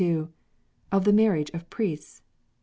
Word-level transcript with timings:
Of 0.91 1.03
the 1.05 1.13
Marriage 1.13 1.51
of 1.51 1.69
Priests. 1.69 2.23